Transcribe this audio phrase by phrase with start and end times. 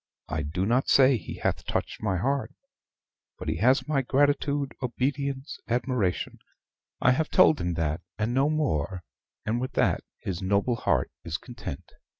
[0.27, 2.51] I do not say he hath touched my heart;
[3.37, 6.39] but he has my gratitude, obedience, admiration
[6.99, 9.03] I have told him that, and no more;
[9.45, 11.91] and with that his noble heart is content.